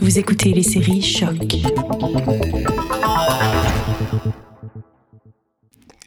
[0.00, 1.36] Vous écoutez les séries Choc.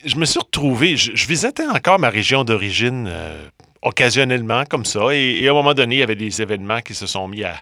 [0.06, 3.48] Je me suis retrouvé, je, visitais encore ma région d'origine euh,
[3.82, 6.94] occasionnellement comme ça, et, et à un moment donné, il y avait des événements qui
[6.94, 7.56] se sont mis à,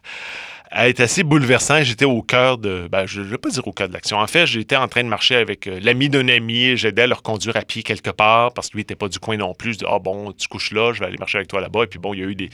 [0.76, 1.82] à être assez bouleversants.
[1.82, 4.18] J'étais au cœur de, ben, je ne vais pas dire au cœur de l'action.
[4.18, 7.08] En fait, j'étais en train de marcher avec euh, l'ami d'un ami, et j'aidais à
[7.08, 9.74] le reconduire à pied quelque part parce que lui n'était pas du coin non plus.
[9.74, 11.84] Je dis, ah bon, tu couches là, je vais aller marcher avec toi là-bas.
[11.84, 12.50] Et puis bon, il y a eu des,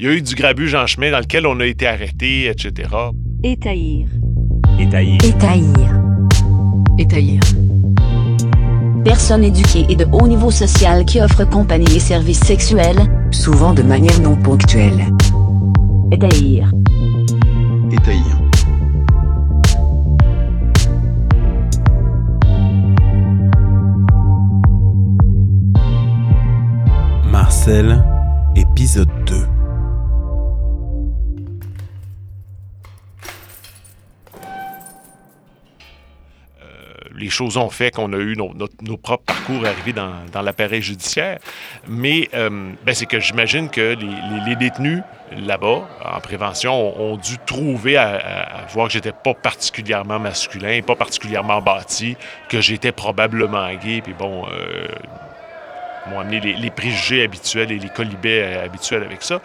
[0.00, 2.88] il y a eu du grabuge en chemin dans lequel on a été arrêté, etc.
[3.44, 4.08] Étaillir.
[4.80, 5.18] Étaillir.
[5.22, 6.00] Étaillir.
[6.98, 7.40] Étaillir.
[9.04, 12.98] Personne éduquée et de haut niveau social qui offre compagnie et services sexuels.
[13.30, 15.04] Souvent de manière non ponctuelle.
[16.10, 16.70] Étaillir.
[27.30, 28.04] Marcel,
[28.54, 29.35] épisode 2.
[37.26, 41.40] Les choses ont fait qu'on a eu nos, propres parcours arrivés dans, l'appareil judiciaire.
[41.88, 43.96] Mais euh, ben, c'est que j'imagine que
[44.46, 45.02] les, détenus
[45.36, 51.60] là-bas, en prévention, ont, dû trouver à voir que j'étais pas particulièrement masculin, pas particulièrement
[51.60, 52.16] bâti,
[52.48, 54.02] que j'étais probablement gay.
[54.02, 54.86] Puis bon, euh,
[56.10, 59.40] m'ont amené les, préjugés habituels et les colibets euh, habituels avec ça.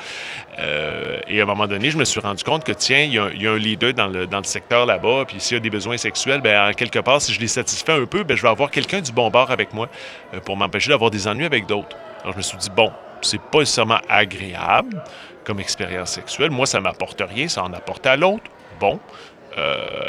[0.60, 3.18] Euh, et à un moment donné, je me suis rendu compte que, tiens, il y,
[3.20, 5.98] a un- leader dans le, dans le secteur là-bas, puis s'il y a des besoins
[5.98, 8.72] sexuels, ben, en quelque part, si je les satisfais un peu, ben, je vais avoir
[8.72, 9.90] quelqu'un du bon bord avec moi
[10.34, 11.96] euh, pour m'empêcher d'avoir des ennuis avec d'autres.
[12.22, 15.04] Alors, je me suis dit, bon, c'est pas nécessairement agréable
[15.44, 16.52] comme expérience sexuelle.
[16.52, 18.44] Moi, ça m'apporte rien, ça en apporte à l'autre.
[18.80, 19.00] Bon.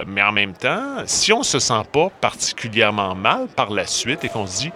[0.06, 4.28] Mais en même temps, si on se sent pas particulièrement mal par la suite et
[4.28, 4.72] qu'on se dit,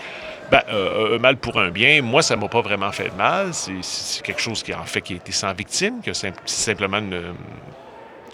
[0.51, 3.53] ben, euh, un mal pour un bien, moi, ça m'a pas vraiment fait de mal.
[3.53, 7.01] C'est- quelque chose qui, en fait, qui a été sans victime, que c'est simplement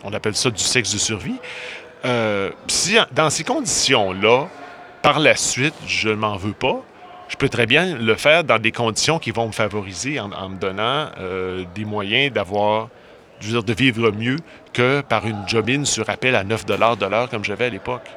[0.05, 1.37] on appelle ça du sexe de survie.
[2.05, 4.49] Euh, si, dans ces conditions-là,
[5.03, 6.83] par la suite, je ne m'en veux pas,
[7.29, 10.57] je peux très bien le faire dans des conditions qui vont me favoriser en, me
[10.57, 12.89] donnant euh, des moyens d'avoir,
[13.41, 14.37] de vivre mieux
[14.73, 18.09] que par une jobine sur appel à 9 de l'heure comme j'avais à l'époque.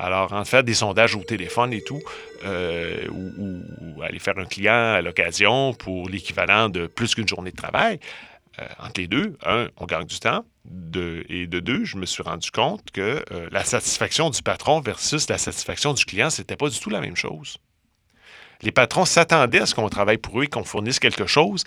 [0.00, 2.00] Alors, en faire des sondages au téléphone et tout,
[2.44, 7.56] euh, ou, aller faire un client à l'occasion pour l'équivalent de plus qu'une journée de
[7.56, 8.00] travail,
[8.58, 10.46] euh, entre les deux, un, on gagne du temps,
[11.28, 15.28] et de deux, je me suis rendu compte que euh, la satisfaction du patron versus
[15.28, 17.58] la satisfaction du client, c'était pas du tout la même chose.
[18.62, 21.64] Les patrons s'attendaient à ce qu'on travaille pour eux et qu'on fournisse quelque chose,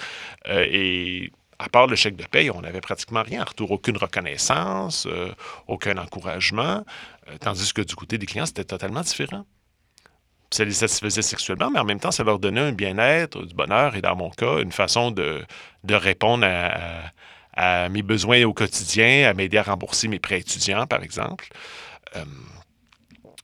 [0.48, 5.06] et à part le chèque de paye, on n'avait pratiquement rien en retour, aucune reconnaissance,
[5.08, 5.32] euh,
[5.68, 6.84] aucun encouragement,
[7.30, 9.46] euh, tandis que du côté des clients, c'était totalement différent.
[10.52, 13.96] Ça les satisfaisait sexuellement, mais en même temps, ça leur donnait un bien-être, du bonheur,
[13.96, 15.44] et dans mon cas, une façon de,
[15.84, 16.46] de répondre
[17.56, 21.48] à, mes besoins au quotidien, à m'aider à rembourser mes prêts étudiants, par exemple.
[22.16, 22.26] Euh,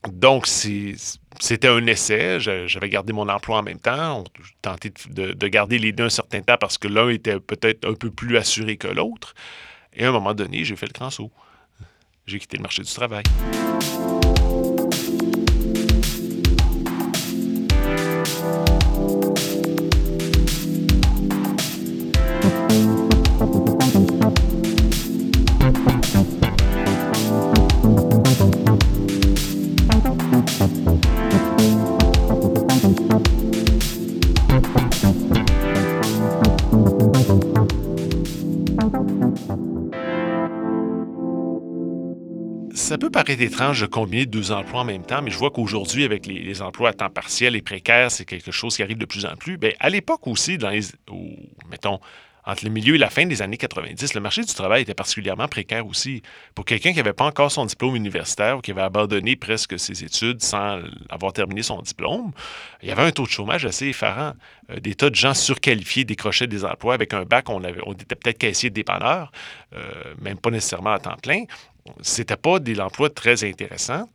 [0.07, 2.39] donc, c'est- c'était un essai.
[2.39, 4.21] J'avais gardé mon emploi en même temps.
[4.21, 4.23] On
[4.61, 8.09] tentait de garder les deux un certain temps parce que l'un était peut-être un peu
[8.09, 9.33] plus assuré que l'autre.
[9.93, 11.31] Et à un moment donné, j'ai fait le grand saut.
[12.25, 13.23] J'ai quitté le marché du travail.
[42.73, 46.03] Ça peut paraître étrange de combiner deux emplois en même temps, mais je vois qu'aujourd'hui,
[46.03, 49.25] avec les, emplois à temps partiel et précaires, c'est quelque chose qui arrive de plus
[49.25, 49.57] en plus.
[49.57, 50.81] Ben, à l'époque aussi, dans les,
[51.69, 51.99] mettons,
[52.49, 55.47] entre le milieu et la fin des années 90, le marché du travail était particulièrement
[55.47, 56.23] précaire aussi.
[56.55, 60.03] Pour quelqu'un qui n'avait pas encore son diplôme universitaire ou qui avait abandonné presque ses
[60.03, 60.79] études sans
[61.09, 62.31] avoir terminé son diplôme,
[62.81, 64.33] il y avait un taux de chômage assez effarant.
[64.71, 67.49] Euh, des tas de gens surqualifiés décrochaient des emplois avec un bac.
[67.49, 69.31] On, avait, on était peut-être caissier de dépanneur,
[69.75, 71.43] euh, même pas nécessairement à temps plein.
[72.01, 74.07] C'était pas des emplois très intéressants.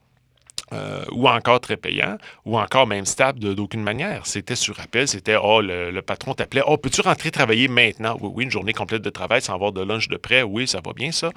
[0.75, 4.27] Euh, ou encore très payants, ou encore même stable d'aucune manière.
[4.27, 8.17] C'était sur appel, c'était oh, le, patron t'appelait Oh, peux-tu rentrer travailler maintenant?
[8.21, 10.43] Oui, oui, une journée complète de travail sans avoir de lunch de près.
[10.43, 11.31] Oui, ça va bien, ça.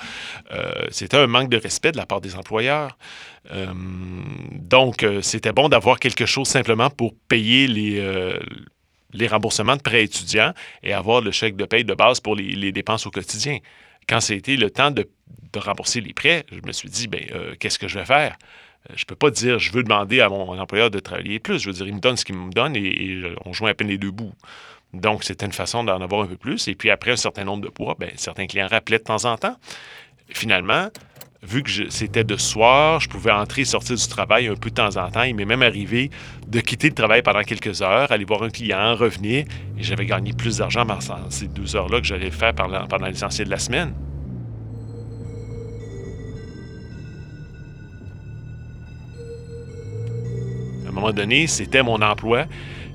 [0.52, 2.98] Euh, c'était un manque de respect de la part des employeurs.
[3.52, 3.68] Euh,
[4.52, 8.02] donc, c'était bon d'avoir quelque chose simplement pour payer les,
[9.14, 10.54] les remboursements de prêts étudiants
[10.84, 13.60] et avoir le chèque de paye de base pour les, dépenses au quotidien.
[14.08, 15.10] Quand c'était le temps de,
[15.54, 18.38] de rembourser les prêts, je me suis dit, ben, euh, qu'est-ce que je vais faire?
[18.96, 21.60] Je peux pas dire, je veux demander à mon employeur de travailler plus.
[21.60, 23.88] Je veux dire, il me donne ce qu'il me donne et, on joint à peine
[23.88, 24.34] les deux bouts.
[24.94, 26.68] Donc, c'était une façon d'en avoir un peu plus.
[26.68, 29.38] Et puis, après un certain nombre de poids, ben, certains clients rappelaient de temps en
[29.38, 29.58] temps.
[30.30, 30.90] Finalement,
[31.44, 34.76] vu que c'était de soir, je pouvais entrer et sortir du travail un peu de
[34.76, 35.24] temps en temps.
[35.24, 36.10] Il m'est même arrivé
[36.48, 39.46] de quitter le travail pendant quelques heures, aller voir un client, revenir,
[39.78, 41.00] et j'avais gagné plus d'argent dans
[41.30, 43.94] ces deux heures-là que j'allais faire pendant, pendant l'essentiel de la semaine.
[51.00, 52.46] Moment donné, c'était mon emploi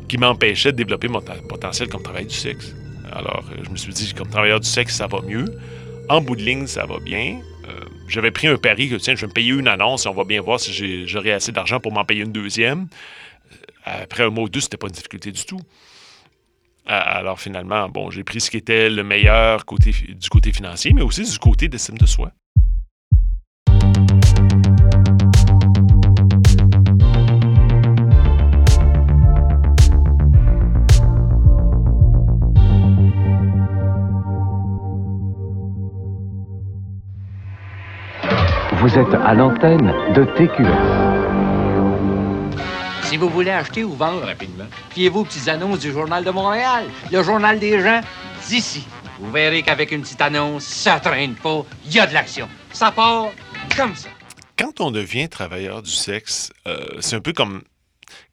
[0.09, 2.75] qui m'empêchait de développer mon potentiel comme travailleur du sexe.
[3.13, 5.45] Alors, je me suis dit, comme travailleur du sexe, ça va mieux.
[6.09, 7.41] En bout de ligne, ça va bien.
[7.69, 10.15] Euh, j'avais pris un pari que, tiens, je vais me payer une annonce et on
[10.15, 12.89] va bien voir si j'aurai assez d'argent pour m'en payer une deuxième.
[13.87, 15.61] Euh, après un mois ou deux, c'était pas une difficulté du tout.
[16.85, 21.03] Alors finalement, bon, j'ai pris ce qui était le meilleur côté, du côté financier, mais
[21.03, 22.33] aussi du côté d'estime de soi.
[38.83, 40.67] Vous êtes à l'antenne de TQS.
[43.07, 46.87] Si vous voulez acheter ou vendre rapidement, fiez-vous aux petites annonces du Journal de Montréal,
[47.13, 48.01] le journal des gens
[48.49, 48.85] d'ici.
[49.21, 52.49] Vous verrez qu'avec une petite annonce, ça traîne pas, il y a de l'action.
[52.73, 53.29] Ça part
[53.77, 54.09] comme ça.
[54.59, 57.63] Quand on devient travailleur du sexe, euh, c'est un peu comme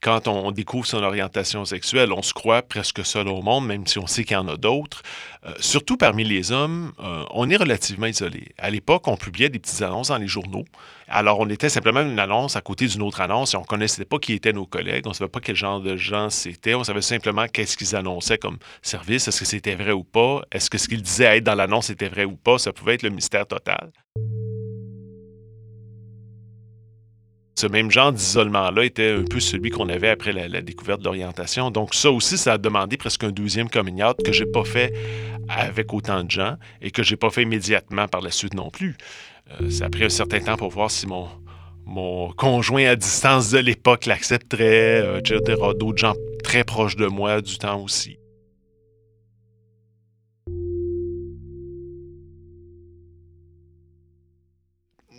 [0.02, 4.00] quand on découvre son orientation sexuelle, on se croit presque seul au monde, même si
[4.00, 5.02] on sait qu'il y en a d'autres.
[5.46, 8.50] Euh, surtout parmi les hommes, euh, on est relativement isolé.
[8.58, 10.66] À l'époque, on publiait des petites annonces dans les journaux.
[11.08, 14.06] Alors, on était simplement une annonce à côté d'une autre annonce et on ne connaissait
[14.06, 16.84] pas qui étaient nos collègues, on ne savait pas quel genre de gens c'était, on
[16.84, 20.78] savait simplement qu'est-ce qu'ils annonçaient comme service, est-ce que c'était vrai ou pas, est-ce que
[20.78, 23.48] ce qu'ils disaient être dans l'annonce était vrai ou pas, ça pouvait être le mystère
[23.48, 23.92] total.
[27.60, 31.72] Ce même genre d'isolement-là était un peu celui qu'on avait après la, découverte de l'orientation.
[31.72, 34.94] Donc ça aussi, ça a demandé presque un deuxième coming out que j'ai pas fait
[35.50, 38.96] avec autant de gens et que j'ai pas fait immédiatement par la suite non plus.
[39.62, 41.28] Euh, ça a pris un certain temps pour voir si mon,
[41.86, 45.62] mon conjoint à distance de l'époque l'accepterait, euh, etc.
[45.78, 46.14] D'autres gens
[46.44, 48.20] très proches de moi du temps aussi.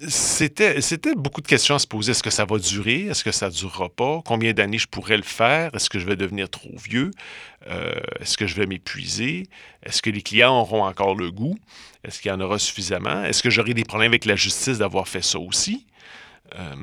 [0.09, 2.13] C'était, c'était beaucoup de questions à se poser.
[2.13, 3.07] Est-ce que ça va durer?
[3.07, 4.23] Est-ce que ça ne durera pas?
[4.25, 5.75] Combien d'années je pourrais le faire?
[5.75, 7.11] Est-ce que je vais devenir trop vieux?
[7.67, 9.49] Euh, est-ce que je vais m'épuiser?
[9.83, 11.57] Est-ce que les clients auront encore le goût?
[12.05, 13.25] Est-ce qu'il y en aura suffisamment?
[13.25, 15.87] Est-ce que j'aurai des problèmes avec la justice d'avoir fait ça aussi?
[16.59, 16.75] Euh,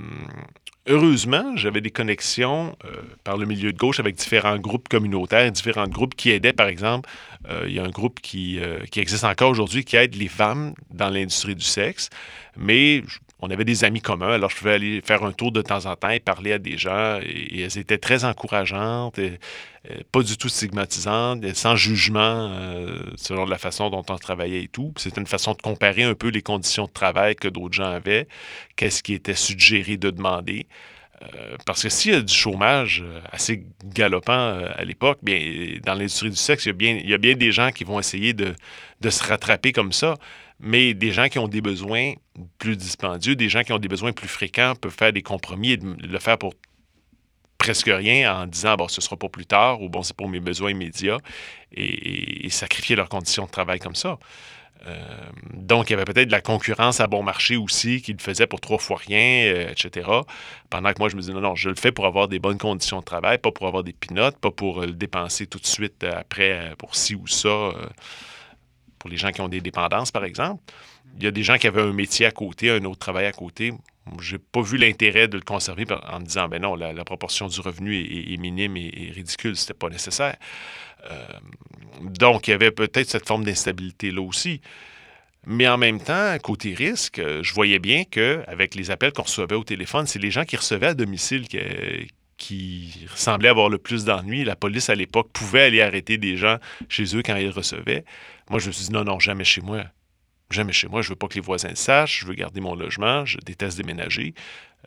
[0.87, 5.87] heureusement, j'avais des connexions euh, par le milieu de gauche avec différents groupes communautaires, différents
[5.87, 7.09] groupes qui aidaient, par exemple,
[7.65, 8.59] il y a un groupe qui,
[8.91, 12.09] qui existe encore aujourd'hui qui aide les femmes dans l'industrie du sexe
[12.57, 13.03] mais
[13.39, 15.95] on avait des amis communs, alors je pouvais aller faire un tour de temps en
[15.95, 19.39] temps et parler à des gens, et, elles étaient très encourageantes, et,
[20.11, 24.91] pas du tout stigmatisantes, sans jugement euh, selon la façon dont on travaillait et tout.
[24.97, 28.27] C'était une façon de comparer un peu les conditions de travail que d'autres gens avaient,
[28.75, 30.67] qu'est-ce qui était suggéré de demander.
[31.21, 35.39] Euh, parce que s'il y a du chômage euh, assez galopant à l'époque, bien,
[35.85, 38.55] dans l'industrie du sexe, il y, a bien, des gens qui vont essayer de
[39.09, 40.15] se rattraper comme ça.
[40.59, 42.13] Mais des gens qui ont des besoins
[42.57, 45.77] plus dispendieux, des gens qui ont des besoins plus fréquents peuvent faire des compromis et
[45.77, 46.54] le faire pour
[47.57, 50.39] presque rien en disant bon ce sera pour plus tard ou bon c'est pour mes
[50.39, 51.18] besoins immédiats
[51.71, 54.18] et, sacrifier leurs conditions de travail comme ça.
[54.85, 54.95] Euh,
[55.54, 58.47] donc, il y avait peut-être de la concurrence à bon marché aussi qui le faisait
[58.47, 60.09] pour trois fois rien, euh, etc.
[60.69, 62.57] Pendant que moi, je me disais, non, non, je le fais pour avoir des bonnes
[62.57, 66.04] conditions de travail, pas pour avoir des pinottes, pas pour le dépenser tout de suite
[66.04, 67.49] après pour ci ou ça.
[67.49, 67.73] Euh,
[69.07, 70.61] les gens qui ont des dépendances, par exemple.
[71.18, 73.31] Il y a des gens qui avaient un métier à côté, un autre travail à
[73.31, 73.73] côté.
[74.19, 77.47] Je n'ai pas vu l'intérêt de le conserver en me disant, ben non, la, proportion
[77.47, 80.35] du revenu est, minime et, ridicule, ce n'était pas nécessaire.
[81.09, 81.26] Euh,
[82.02, 84.61] donc, il y avait peut-être cette forme d'instabilité-là aussi.
[85.45, 89.64] Mais en même temps, côté risque, je voyais bien qu'avec les appels qu'on recevait au
[89.64, 91.57] téléphone, c'est les gens qui recevaient à domicile qui,
[92.37, 94.44] qui semblaient avoir le plus d'ennuis.
[94.44, 98.06] La police, à l'époque, pouvait aller arrêter des gens chez eux quand ils recevaient.
[98.49, 99.83] Moi, je me suis dit, non, non, jamais chez moi.
[100.49, 101.01] Jamais chez moi.
[101.01, 102.21] Je veux pas que les voisins le sachent.
[102.21, 103.25] Je veux garder mon logement.
[103.25, 104.33] Je déteste déménager.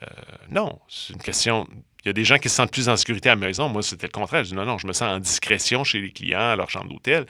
[0.02, 0.07] Euh,
[0.50, 1.69] non, c'est une question.
[2.04, 3.69] Il y a des gens qui se sentent plus en sécurité à la maison.
[3.69, 4.45] Moi, c'était le contraire.
[4.45, 6.88] Je dis, non, non, je me sens en discrétion chez les clients, à leur chambre
[6.88, 7.26] d'hôtel.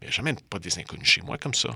[0.00, 1.70] Mais jamais pas des inconnus chez moi comme ça.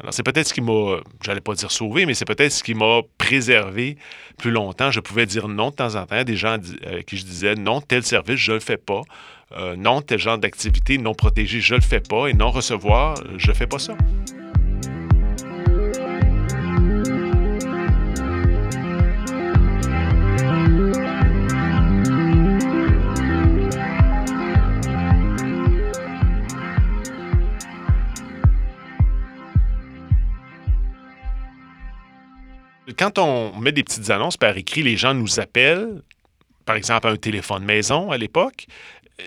[0.00, 2.74] Alors, c'est peut-être ce qui m'a, j'allais pas dire sauvé, mais c'est peut-être ce qui
[2.74, 3.96] m'a préservé
[4.38, 4.90] plus longtemps.
[4.92, 7.56] Je pouvais dire non de temps en temps à des gens euh, qui je disais
[7.56, 9.02] non, tel service, je le fais pas.
[9.56, 12.28] Euh, non, tel genre d'activité non protégée, je le fais pas.
[12.28, 13.96] Et non recevoir, je fais pas ça.
[32.96, 36.02] Quand on met des petites annonces par écrit, les gens nous appellent,
[36.64, 38.66] par exemple un téléphone maison à l'époque.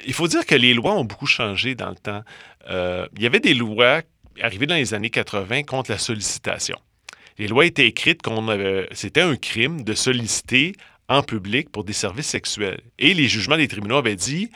[0.05, 2.23] Il faut dire que les lois ont beaucoup changé dans le temps.
[2.69, 4.01] Euh, il y avait des lois
[4.41, 6.77] arrivées dans les années 80 contre la sollicitation.
[7.37, 8.45] Les lois étaient écrites qu'on
[8.91, 10.73] c'était un crime de solliciter
[11.09, 12.81] en public pour des services sexuels.
[12.99, 14.49] Et les jugements des tribunaux avaient dit,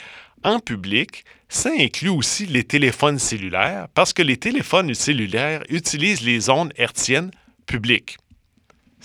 [0.43, 6.49] en public, ça inclut aussi les téléphones cellulaires, parce que les téléphones cellulaires utilisent les
[6.49, 7.31] ondes hertziennes
[7.65, 8.17] publiques.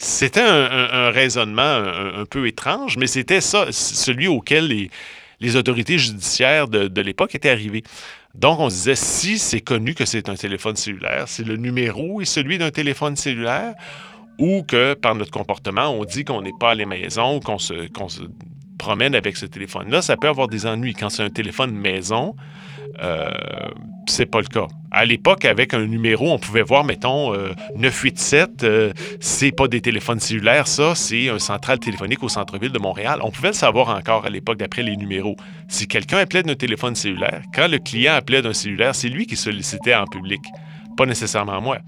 [0.02, 4.88] C'était un, raisonnement un, peu étrange, mais c'était ça, celui auquel
[5.40, 7.82] les, autorités judiciaires de, l'époque étaient arrivées.
[8.34, 12.22] Donc, on se disait, si c'est connu que c'est un téléphone cellulaire, si le numéro
[12.22, 13.74] est celui d'un téléphone cellulaire,
[14.38, 17.58] ou que par notre comportement, on dit qu'on n'est pas à la maison ou qu'on
[17.58, 17.74] se,
[18.08, 18.22] se,
[18.78, 20.94] promène avec ce téléphone-là, ça peut avoir des ennuis.
[20.94, 22.34] Quand c'est un téléphone maison,
[23.02, 23.30] euh,
[24.06, 24.66] c'est pas le cas.
[24.90, 27.32] À l'époque, avec un numéro, on pouvait voir, mettons,
[27.76, 32.72] 987, euh, euh, c'est pas des téléphones cellulaires, ça, c'est un central téléphonique au centre-ville
[32.72, 33.20] de Montréal.
[33.22, 35.36] On pouvait le savoir encore à l'époque d'après les numéros.
[35.68, 39.36] Si quelqu'un appelait d'un téléphone cellulaire, quand le client appelait d'un cellulaire, c'est lui qui
[39.36, 40.40] sollicitait en public,
[40.96, 41.78] pas nécessairement moi.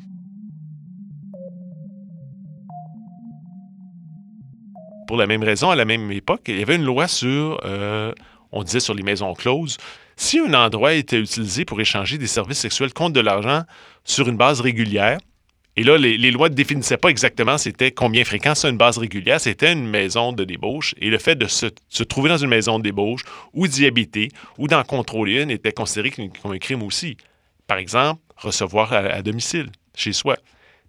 [5.09, 8.13] Pour la même raison, à la même époque, il y avait une loi sur, euh,
[8.53, 9.79] on disait sur les maisons closes,
[10.17, 13.63] si un endroit était utilisé pour échanger des services sexuels contre de l'argent
[14.05, 15.19] sur une base régulière,
[15.75, 19.41] et là, les, lois ne définissaient pas exactement c'était combien fréquent c'est une base régulière,
[19.41, 21.67] c'était une maison de débauche, et le fait de se,
[22.03, 24.29] trouver dans une maison de débauche, ou d'y habiter,
[24.59, 27.17] ou d'en contrôler une, était considéré comme un crime aussi.
[27.67, 30.37] Par exemple, recevoir à, domicile, chez soi.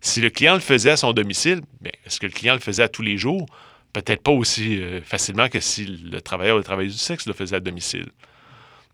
[0.01, 1.61] Si le client le faisait à son domicile,
[2.05, 3.45] est-ce que le client le faisait à tous les jours?
[3.93, 7.33] Peut-être pas aussi euh, facilement que si le travailleur ou le travailleuse du sexe le
[7.33, 8.07] faisait à domicile.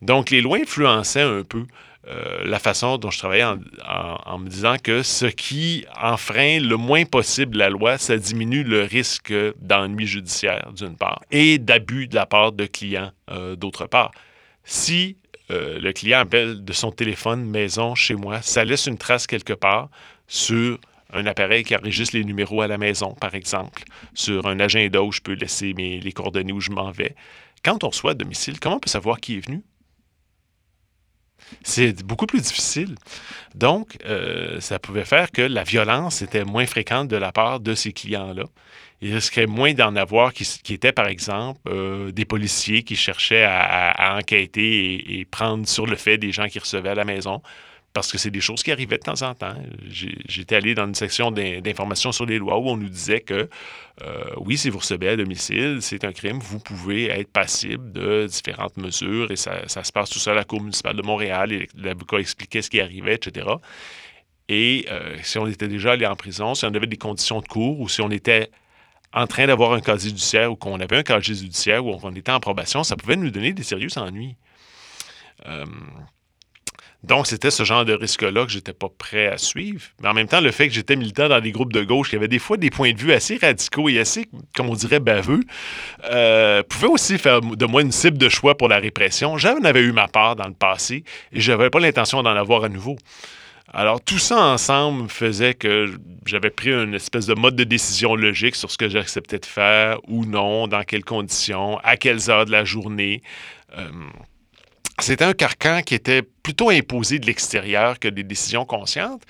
[0.01, 1.65] Donc, les lois influençaient un peu
[2.07, 7.05] euh, la façon dont je travaillais en, me disant que ce qui enfreint le moins
[7.05, 12.25] possible la loi, ça diminue le risque d'ennui judiciaire, d'une part, et d'abus de la
[12.25, 14.11] part de clients, euh, d'autre part.
[14.63, 15.17] Si
[15.51, 19.89] le client appelle de son téléphone maison chez moi, ça laisse une trace quelque part
[20.27, 20.77] sur
[21.11, 25.11] un appareil qui enregistre les numéros à la maison, par exemple, sur un agenda où
[25.11, 27.15] je peux laisser mes, les coordonnées où je m'en vais.
[27.63, 29.63] Quand on reçoit à domicile, comment on peut savoir qui est venu?
[31.63, 32.95] C'est beaucoup plus difficile.
[33.55, 37.73] Donc, euh, ça pouvait faire que la violence était moins fréquente de la part de
[37.73, 38.43] ces clients-là.
[39.01, 44.17] Il risquerait moins d'en avoir qui, étaient, par exemple, euh, des policiers qui cherchaient à,
[44.17, 47.41] enquêter et, prendre sur le fait des gens qui recevaient à la maison
[47.93, 49.55] parce que c'est des choses qui arrivaient de temps en temps.
[49.89, 53.49] J'étais allé dans une section d'information sur les lois où on nous disait que
[54.01, 58.27] euh, oui, si vous recevez à domicile, c'est un crime, vous pouvez être passible de
[58.27, 61.67] différentes mesures et ça, se passe tout ça à la Cour municipale de Montréal et
[61.75, 63.47] l'avocat expliquait ce qui arrivait, etc.
[64.47, 67.47] Et euh, si on était déjà allé en prison, si on avait des conditions de
[67.47, 68.49] cours ou si on était
[69.13, 72.31] en train d'avoir un casier judiciaire ou qu'on avait un casier judiciaire ou on était
[72.31, 74.35] en probation, ça pouvait nous donner des sérieux ennuis.
[75.47, 75.65] Euh,
[77.03, 79.81] donc, c'était ce genre de risque-là que j'étais pas prêt à suivre.
[80.01, 82.17] Mais en même temps, le fait que j'étais militant dans des groupes de gauche qui
[82.17, 85.39] avaient des fois des points de vue assez radicaux et assez, comme on dirait, baveux,
[86.11, 89.37] euh, pouvait aussi faire de moi une cible de choix pour la répression.
[89.37, 92.65] J'en avais eu ma part dans le passé et je n'avais pas l'intention d'en avoir
[92.65, 92.97] à nouveau.
[93.71, 95.93] Alors, tout ça ensemble faisait que
[96.25, 99.99] j'avais pris une espèce de mode de décision logique sur ce que j'acceptais de faire
[100.07, 103.21] ou non, dans quelles conditions, à quelles heures de la journée.
[103.77, 103.87] Euh,
[105.01, 109.23] c'était un carcan qui était plutôt imposé de l'extérieur que des décisions conscientes.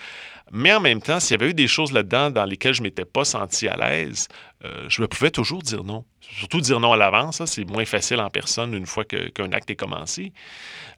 [0.52, 2.88] Mais en même temps, s'il y avait eu des choses là-dedans dans lesquelles je ne
[2.88, 4.28] m'étais pas senti à l'aise,
[4.66, 6.04] euh, je me pouvais toujours dire non.
[6.20, 9.78] Surtout dire non à l'avance, c'est moins facile en personne une fois qu'un acte est
[9.78, 10.34] commencé.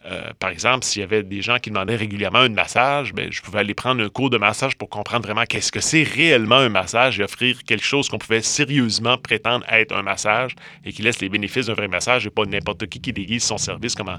[0.06, 3.40] Euh, par exemple, s'il y avait des gens qui demandaient régulièrement un massage, ben, je
[3.44, 6.70] pouvais aller prendre un cours de massage pour comprendre vraiment qu'est-ce que c'est réellement un
[6.70, 11.20] massage et offrir quelque chose qu'on pouvait sérieusement prétendre être un massage et qui laisse
[11.20, 14.10] les bénéfices d'un vrai massage et pas n'importe qui qui déguise son service comme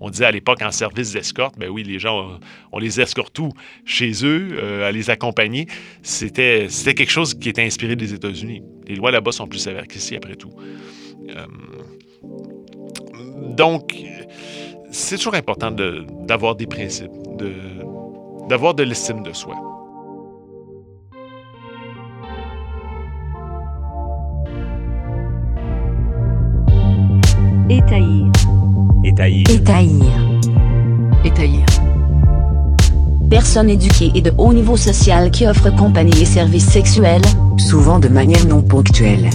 [0.00, 1.58] on disait à l'époque en service d'escorte.
[1.58, 2.38] Ben oui, les gens,
[2.72, 3.52] on, les escorte tout
[3.84, 5.66] chez eux, euh, à les accompagner.
[6.02, 8.62] C'était quelque chose qui était inspiré des États-Unis.
[8.86, 10.52] Les lois là-bas sont plus sévères qu'ici, après tout.
[11.30, 11.46] Euh,
[13.56, 13.96] donc,
[14.90, 17.10] c'est toujours important d'avoir des principes,
[18.48, 19.54] d'avoir de, de l'estime de soi.
[27.70, 28.30] Étaillir.
[29.04, 29.50] Étaillir.
[29.50, 30.04] Étaillir.
[31.24, 31.64] Étaillir.
[33.30, 37.22] Personne éduquée et de haut niveau social qui offre compagnie et services sexuels,
[37.58, 39.30] souvent de manière non ponctuelle.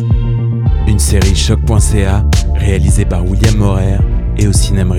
[0.88, 3.98] Une série choc.ca réalisée par William Morer
[4.38, 4.96] et au cinéma.